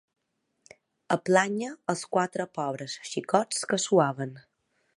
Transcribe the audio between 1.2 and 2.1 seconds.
plànyer els